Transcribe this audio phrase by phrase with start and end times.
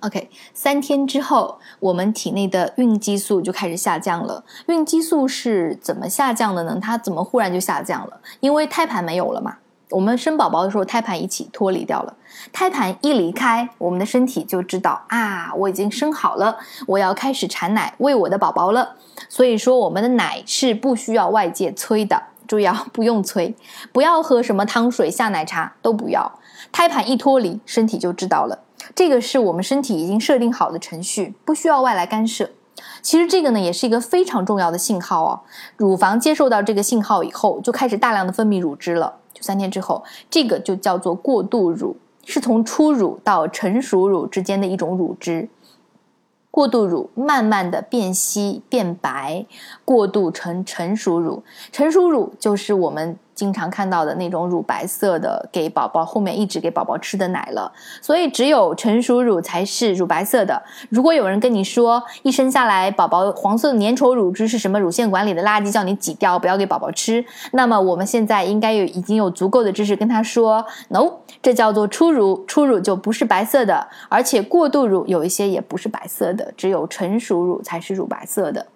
[0.00, 4.44] OK，三天之后，我们体内的孕激素就开始下降了。
[4.66, 6.78] 孕激素是怎么下降的呢？
[6.80, 8.20] 它怎么忽然就下降了？
[8.38, 9.56] 因为胎盘没有了嘛。
[9.90, 12.14] 我们生宝宝的时候，胎盘一起脱离掉了。
[12.52, 18.94] 胎盘一离开，我们的身体就知道啊，我已经生好了，我要开始产奶喂我的宝宝了。
[19.28, 22.22] 所以说，我们的奶是不需要外界催的。
[22.46, 23.54] 注意啊，不用催，
[23.92, 26.38] 不要喝什么汤水、下奶茶，都不要。
[26.70, 28.60] 胎盘一脱离，身体就知道了。
[28.94, 32.50] 这个是我们身体已经设定好的程序，不需要外来干涉。
[33.02, 35.40] 其实这个呢，也是一个非常重要的信号哦。
[35.76, 39.14] 乳房接受到这个信号以后，就开始大量的分泌乳汁了。
[39.34, 45.48] 就三天之后，这个就叫做过渡乳，是从初乳到成熟乳之间的一种乳汁。
[46.50, 49.44] 过渡乳慢慢的变稀变白，
[49.84, 51.42] 过渡成成熟乳。
[51.72, 53.18] 成熟乳就是我们。
[53.38, 57.70] 经常看到的那种乳白色的，给宝宝后面一直给宝宝吃的奶了，
[58.02, 60.60] 所以只有成熟乳才是乳白色的。
[60.88, 71.08] 如果有人跟你说一生下来宝宝黄色粘稠乳汁是什么乳腺管理的垃圾，叫你挤掉，不要给宝宝吃，那么我们现在应该有已经有足够的知识跟他说，no，
[71.40, 78.66] 这叫做初乳，初乳就不是白色的，而且过渡乳有一些也不是白色的，只有成熟乳才是乳白色的。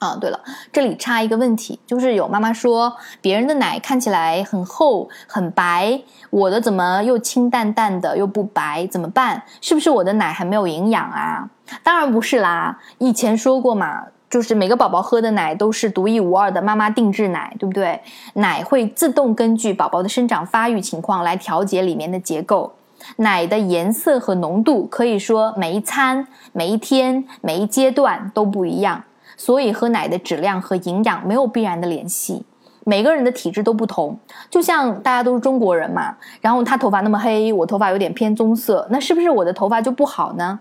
[0.00, 0.40] 啊，对了，
[0.72, 9.42] 这里插一个问题，就是有妈妈说别人的奶看起来很厚很白，我的怎么又清淡淡的又不白，怎么办？
[9.60, 11.46] 是不是我的奶还没有营养啊？
[11.82, 18.00] 当然不是啦，以前说过嘛，就是每个宝宝喝的奶都是独一无二的妈妈定制奶，对不对？
[18.32, 22.72] 奶会自动根据宝宝的生长发育情况来调节里面的结构，
[23.16, 29.04] 奶的颜色和浓度可以说每一餐、每一天、每一阶段都不一样。
[29.40, 32.44] 所以喝奶的质量和营养没有必然的联系，
[32.84, 34.20] 每个人的体质都不同。
[34.50, 40.60] 就像大家都是中国人嘛，然后他头发那么黑，我头发有点偏棕色，那是不是我的头发就不好呢？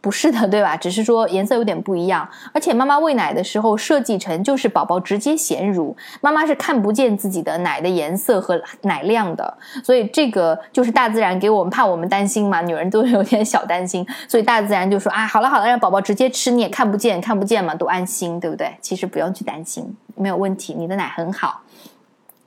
[0.00, 0.76] 不是的，对吧？
[0.76, 18.76] 只是说颜色有点不一样，而且妈妈喂奶的时候设计成就是宝宝直接衔乳，妈妈是看不见自己的奶的颜色和奶量的，所以这个就是大自然给我们怕我们担心嘛，女人都有点小担心，所以大自然就说啊，好了好了，让宝宝直接吃，你也看不见看不见嘛，都安心，对不对？
[18.80, 21.60] 其实不用去担心，没有问题，你的奶很好。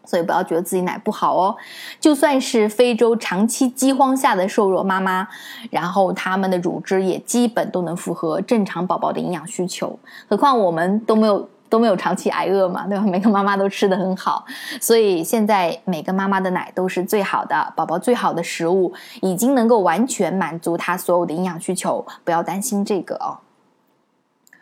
[0.09, 1.55] 所以不要觉得自己奶不好哦，
[1.99, 5.27] 就算是非洲长期饥荒下的瘦弱妈妈，
[5.69, 9.99] 然后他们的乳汁也基本都能符合正常宝宝的营养需求。
[10.27, 13.03] 何况我们都没有都没有长期挨饿嘛，对吧？
[13.03, 14.43] 每个妈妈都吃的很好，
[14.81, 23.37] 所以现在每个妈妈的奶都是最好的，宝宝最好的食物，已经能够完全满足他所有的营养需求，不要担心这个哦。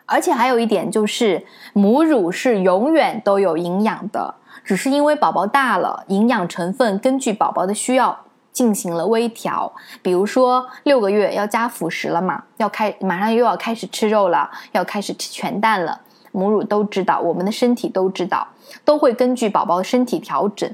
[0.04, 4.34] 而且还有一点就是，母乳是永远都有营养的。
[4.68, 9.72] 只是因为宝宝大了，营养成分根据宝宝的需要进行了微调。
[10.02, 15.98] 比如说六个月要加辅食了嘛，要开马上又要开始吃肉了，要开始吃全蛋了。
[16.32, 18.46] 母乳都知道，我们的身体都知道，
[18.84, 20.70] 都会根据宝宝的身体调整。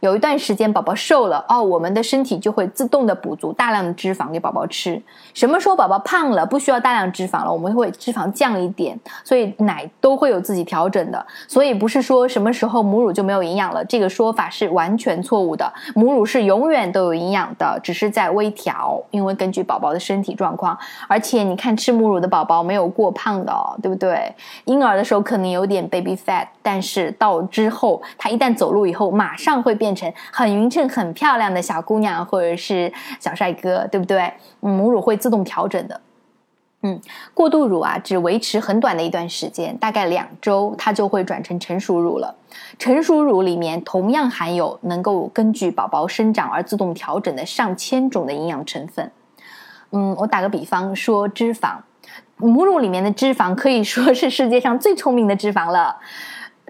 [0.00, 5.00] 有一段时间宝宝瘦了哦，我们的身体就会自动的补足大量的脂肪给宝宝吃。
[5.32, 8.98] 什么时候宝宝胖了，不需要大量脂肪了，我们会脂肪降一点。
[9.24, 11.26] 所以奶都会有自己调整的。
[11.46, 15.72] 所以不是说什么时候母乳就没有营养了，这个说法是完全错误的。
[15.94, 20.76] 母乳是永远都有营养的，只是在微调，因为根据宝宝的身体状况。
[21.06, 24.30] 而且你看吃母乳的宝宝没有过胖的哦，对不对？
[24.66, 29.77] 婴儿的时候可能有点 baby fat，但是到之后他一旦走路以后，马上会。
[29.78, 34.30] 变成很匀称、很漂亮的小姑娘，或者是小帅哥，对不对？
[34.60, 35.98] 母乳会自动调整的。
[36.82, 37.00] 嗯，
[37.34, 42.36] 过渡乳啊，只维持很短的一段时间，大概两周，它就会转成成熟乳了。
[42.78, 49.10] 成熟乳里面同样含有能够根据宝宝生长而自动调整的上千种的营养成分。
[49.90, 51.78] 嗯，我打个比方说，脂肪，
[52.36, 55.96] 母乳里面的脂肪可以说是世界上最聪明的脂肪了。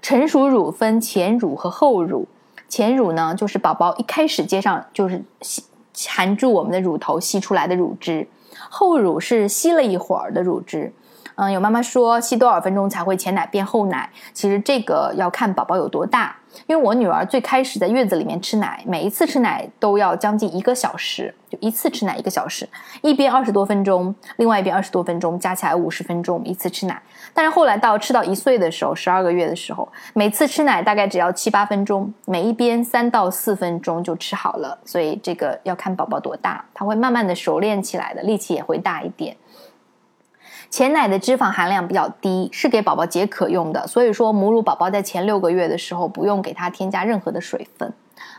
[0.01, 2.27] 成熟乳分前乳和后乳。
[2.69, 5.63] 前乳呢，就是宝宝一开始接上就是吸
[6.09, 8.29] 含住我们的乳头吸出来的乳汁，
[8.71, 10.93] 后乳是吸了一会儿的乳汁。
[11.41, 14.11] 嗯，有妈妈说吸多少分钟才会前奶变后奶？
[14.33, 16.35] 其实这个要看宝宝有多大。
[16.67, 22.69] 因为我女儿最开始在月子里面吃奶，每一次吃奶都要将近一个小时，就一次吃奶一个小时，
[23.03, 27.01] 一边二十多分钟，另外一边二十多分钟，加起来五十分钟一次吃奶。
[27.33, 34.77] 但是后来到吃到一岁的时候，十二个月的时候，每次吃奶大概只要七八分钟，每一边三到四分钟就吃好了。
[34.85, 39.37] 所以这个要看宝宝多大，他会慢慢的熟练起来的，力气也会大一点。
[40.71, 47.93] 前奶的脂肪含量比较低，是给宝宝解渴用的，所以说母乳宝宝在前六个月的时候不用给他添加任何的水分。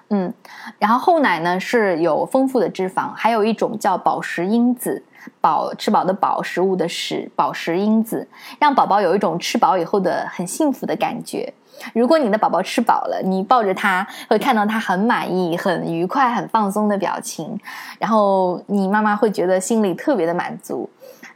[0.10, 0.34] 嗯，
[0.78, 5.04] 然后后奶呢是有丰富的脂肪，还有一种叫饱食因子，
[5.42, 8.28] 饱吃饱的饱，食物的食，饱食因子，
[8.60, 11.54] 让宝宝有一种吃饱以后的很幸福的感觉。
[11.94, 17.58] 如果你的宝宝吃饱了，你抱着他会看到他很满意、很愉快、很放松的表情，
[18.00, 20.90] 然后你妈妈会觉得心里特别的满足。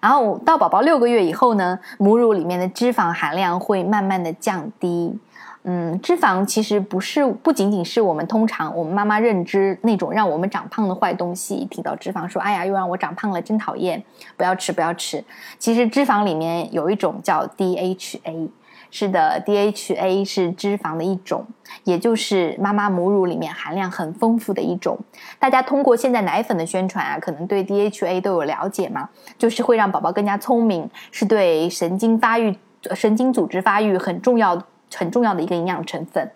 [0.03, 5.17] 然后到宝宝六个月以后呢，母乳里面的脂肪含量会慢慢的降低。
[5.63, 11.55] 嗯，脂肪其实不是不仅仅是我们通常我们妈妈认知那种让我们长胖的坏东西。
[11.55, 14.03] 一提到脂肪，说哎呀，又让我长胖了，真讨厌，
[14.35, 15.23] 不要吃，不要吃。
[15.57, 18.49] 其实脂肪里面有一种叫 DHA，
[18.95, 21.43] 是的，DHA 是脂肪的一种，
[21.83, 24.95] 也就是妈妈母乳里面含量很丰富的一种。
[25.39, 32.55] 大家通过现在奶粉的宣传啊，可能对 DHA 都有了解嘛，就是会让宝宝更加聪明，是对神经发育、
[32.93, 34.61] 神经组织发育很重要。
[34.95, 36.31] 很重要的一个营养成分，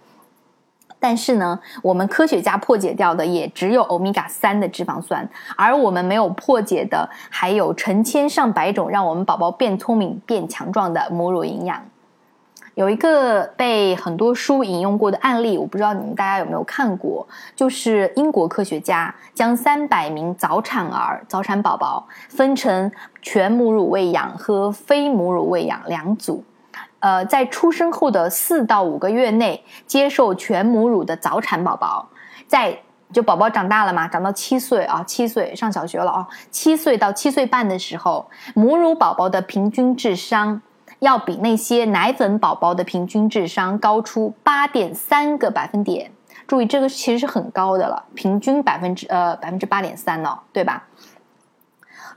[0.99, 11.79] 但是呢，我们科学家破解掉的也只有欧米伽三的脂肪酸，而我们没有破解的还有成千上百种让我们宝宝变聪明、变强壮的母乳营养。
[12.77, 26.43] 有一个被很多书引用过的案例，我不知道你们大家有没有看过，就是英国科学家将三百名早产儿、早产宝宝分成全母乳喂养和非母乳喂养两组。
[26.99, 32.07] 呃，在出生后的四到五个月内接受全母乳的早产宝宝，
[32.47, 32.77] 在
[33.11, 40.61] 就宝宝长大了嘛，长到七岁啊，七岁上小学了啊，七岁到七岁半的时候，母乳宝宝的平均智商
[40.99, 46.11] 要比那些奶粉宝宝的平均智商高出八点三个百分点。
[46.47, 50.87] 注意，这个其实是很高的了，平均百分之呃百分之八点三呢，对吧？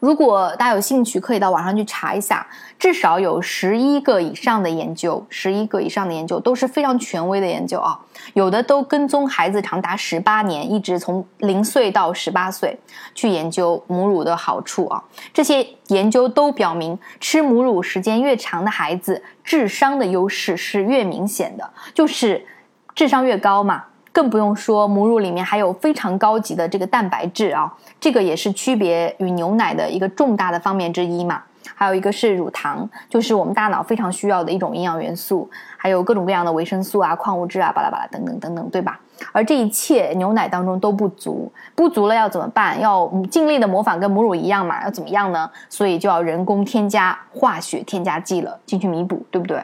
[0.01, 2.47] 如果大家有兴趣，可以到网上去查一下，
[2.79, 8.01] 至少有十一个以上的研究，十一个以上的研究都是非常权威的研究啊，
[8.33, 12.77] 有的都跟踪孩子长达十八年，一直从零岁到十八岁
[13.15, 15.05] 去研究母乳的好处啊。
[15.35, 22.47] 这些研究都表明，吃母乳时间越长的孩子，智商的优势是越明显的，就是
[22.95, 23.85] 智商越高嘛。
[24.13, 31.43] 更不用说母乳里面还有非常高级的这个蛋白质啊，这个也是区别与牛奶的一个重大的方面之一嘛。
[31.75, 38.99] 还有一个是乳糖，就是我们大脑非常需要的一种营养元素，还有各种各样的维生素啊、矿物质啊、巴拉巴拉等等等等，对吧？
[39.33, 42.79] 而这一切牛奶当中都不足，不足了要怎么办？
[42.81, 44.83] 要尽力的模仿跟母乳一样嘛？
[44.83, 45.49] 要怎么样呢？
[45.69, 49.63] 所以就要人工添加化学添加剂了，进去弥补，对不对？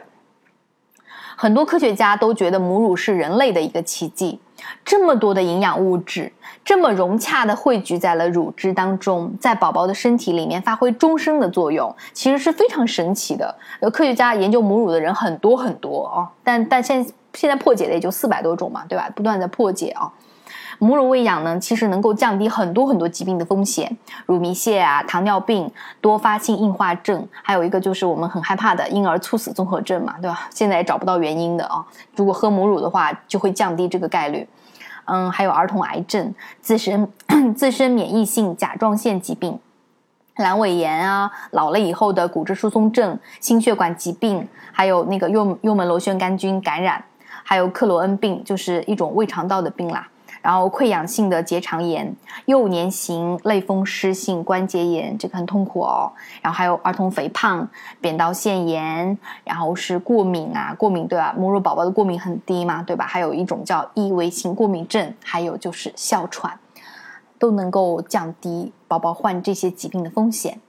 [1.39, 4.39] 很多科学家都觉得母乳是人类的一个奇迹，
[4.83, 6.33] 这么多的营养物质，
[6.65, 13.55] 这么融洽的汇聚在了乳汁当中，在宝宝的身体里面发挥终生的作用，其实是非常神奇的。
[13.81, 17.05] 有科学家研究母乳的人很多很多哦，但但现
[17.35, 19.07] 现在破解的也就四百多种嘛，对吧？
[19.15, 20.11] 不断在破解啊。
[20.79, 30.47] 母乳喂养呢，其实能够降低很多很多疾病的风险，乳糜泻啊、糖尿病、多发性硬化症，还有一个就是我们很害怕的婴儿猝死综合症嘛，对吧？
[30.51, 31.85] 现在也找不到原因的啊。
[32.15, 34.47] 如果喝母乳的话，就会降低这个概率。
[35.05, 37.09] 嗯，还有儿童癌症、自身
[37.55, 39.57] 自身免疫性甲状腺疾病、
[40.35, 47.01] 阑尾炎啊，老了以后的骨质疏松症、心血管疾病，还有那个幽幽门螺旋杆菌感染，
[47.41, 50.07] 还有克罗恩病，就是一种胃肠道的病啦。
[50.47, 52.15] 然后溃疡性的结肠炎、
[52.45, 56.09] 幼年型类风湿性关节炎，这个很痛苦哦。
[56.41, 57.67] 然后还有儿童肥胖、
[57.99, 61.35] 扁桃腺炎，然后是过敏啊，过敏对吧？
[61.37, 63.05] 母乳宝宝的过敏很低嘛，对吧？
[63.05, 66.57] 还有一种叫异位性过敏症，还有就是哮喘，
[67.37, 70.61] 都能够降低宝宝患这些疾病的风险。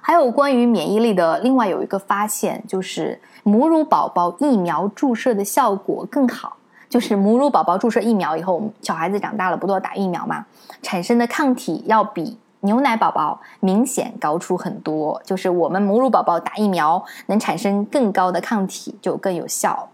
[0.00, 6.58] 还有关于免疫力的，另外有一个发现，就是母乳宝宝疫苗注射的效果更好。
[6.88, 10.46] 就是母乳宝宝注射疫苗以后，小孩子长大了不都要打疫苗吗？
[10.82, 15.20] 产生的抗体要比牛奶宝宝明显高出很多。
[15.24, 19.90] 就是我们母乳宝宝打疫苗能产生更高的抗体，就更有效。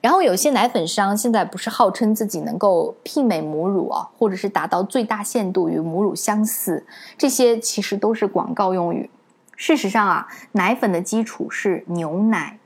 [0.00, 6.86] 然后有些奶粉商现在不是号称自己能够媲美母乳啊，或者是达到最大限度与母乳相似，
[7.18, 9.10] 这些其实都是广告用语。
[9.56, 12.58] 事实上啊，奶粉的基础是牛奶，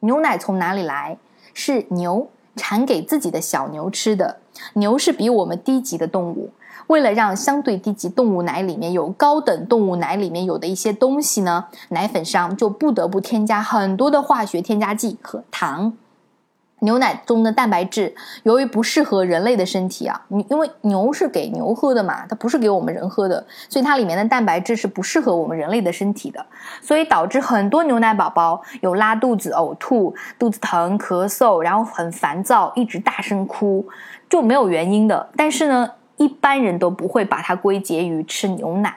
[0.00, 1.18] 牛奶从哪里来？
[1.52, 2.28] 是牛。
[2.58, 4.36] 产给自己的小牛吃的，
[4.74, 6.50] 牛是比我们低级的动物。
[6.88, 15.92] 为了让相对低级动物奶里面有高等动物奶里面有的一些东西呢，奶粉上就不得不添加很多的化学添加剂和糖。
[16.80, 26.46] 牛奶中的蛋白质由于不适合人类的身体啊，因为牛是给牛喝的嘛，它不是给我们人喝的，所以它里面的蛋白质是不适合我们人类的身体的，
[26.80, 33.84] 所以导致很多牛奶宝宝有拉肚子、呕吐、肚子疼、咳嗽，然后很烦躁，一直大声哭，
[34.28, 35.28] 就没有原因的。
[35.36, 38.94] 但是呢，一般人都不会把它归结于吃牛奶，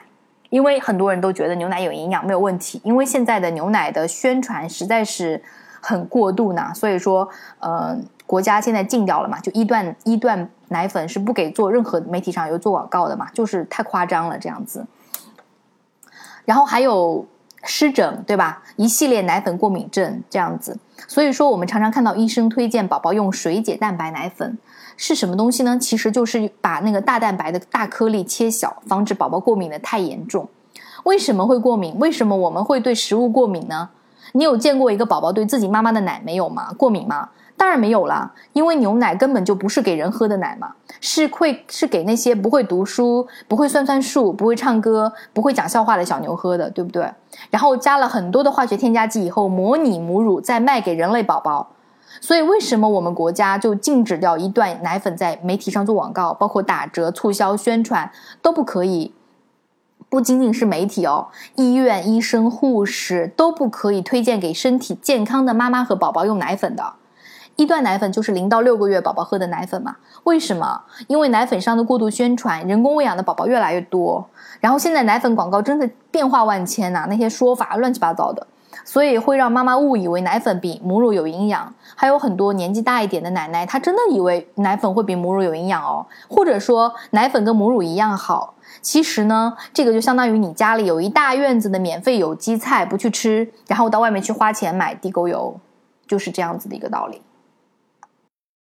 [0.50, 5.42] 因为很多人都觉得牛奶有营养没有问题，因为现在的牛奶的宣传实在是。
[5.82, 14.86] 很过度呢，所以说，呃，国家现在禁掉了嘛，就一段一段奶粉是不给做任何媒体上有做广告的嘛，就是太夸张了这样子。
[16.44, 17.26] 然后还有
[17.64, 18.62] 湿疹，对吧？
[18.76, 24.56] 一系列奶粉过敏症这样子，所以说我们常常看到医生推荐宝宝用水解蛋白奶粉，
[24.96, 25.76] 是什么东西呢？
[25.78, 30.48] 其实就是把那个大蛋白的大颗粒切小，防止宝宝过敏的太严重。
[31.04, 31.98] 为什么会过敏？
[31.98, 33.90] 为什么我们会对食物过敏呢？
[34.32, 36.72] 你有见过一个宝宝对自己妈妈的奶没有吗？
[36.78, 37.28] 过敏吗？
[37.54, 47.08] 当然没有啦，因为牛奶根本就不是给人喝的奶嘛，是会是给那些不会读书、不会算算数、不会唱歌、不会讲笑话的小牛喝的，对不对？
[47.50, 51.68] 然后加了很多的化学添加剂以后，模拟母乳再卖给人类宝宝。
[52.20, 58.10] 所以为什么我们国家就禁止掉一段奶粉在媒体上做广告，包括打折促销宣传
[58.40, 59.14] 都不可以？
[60.12, 66.84] 不仅仅是媒体哦，医院医生、护士都不可以推荐给身体健康的妈妈和宝宝用奶粉的。
[67.56, 69.96] 一段奶粉就是零到六个月宝宝喝的奶粉嘛？
[70.24, 70.82] 为什么？
[71.06, 74.28] 因为奶粉上的过度宣传，人工喂养的宝宝越来越多。
[74.60, 78.46] 然后现在奶粉广告真的变化万千呐，那些说法乱七八糟的，
[78.84, 81.72] 所以会让妈妈误以为奶粉比母乳有营养。
[81.94, 88.52] 还有很多年纪大一点的奶奶，她真的以为奶粉会比母乳有营养哦，或者说奶粉跟母乳一样好。
[88.80, 95.58] 其实呢，这个就相当于你家里有一大院子的免费有机菜不去吃，然后到外面去花钱买地沟油，
[96.06, 97.20] 就是这样子的一个道理。